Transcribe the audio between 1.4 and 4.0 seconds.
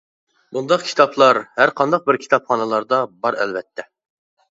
ھەرقانداق بىر كىتابخانىلاردا بار ئەلۋەتتە.